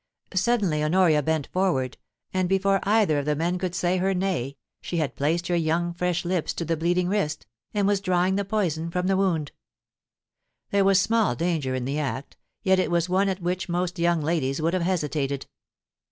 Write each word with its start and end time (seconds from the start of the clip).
Suddenly 0.33 0.83
Honoria 0.83 1.21
bent 1.21 1.45
forward, 1.53 1.95
and 2.33 2.49
before 2.49 2.79
either 2.81 3.19
of 3.19 3.25
the 3.25 3.35
men 3.35 3.59
could 3.59 3.75
say 3.75 3.97
her 3.97 4.15
nay, 4.15 4.57
she 4.81 4.97
had 4.97 5.15
placed 5.15 5.45
her 5.47 5.55
young 5.55 5.93
fresh 5.93 6.25
lips 6.25 6.55
to 6.55 6.65
the 6.65 6.75
bleeding 6.75 7.07
wrist, 7.07 7.45
and 7.71 7.85
was 7.87 8.01
drawing 8.01 8.35
the 8.35 8.43
poison 8.43 8.89
from 8.89 9.05
the 9.05 9.15
wound. 9.15 9.51
There 10.71 10.83
was 10.85 10.99
small 10.99 11.35
danger 11.35 11.75
in 11.75 11.85
the 11.85 11.99
act, 11.99 12.35
yet 12.63 12.79
it 12.79 12.89
was 12.89 13.09
one 13.09 13.29
at 13.29 13.43
which 13.43 13.69
most 13.69 13.99
young 13.99 14.21
ladies 14.21 14.59
would 14.59 14.73
have 14.73 14.81
hesitated. 14.81 15.45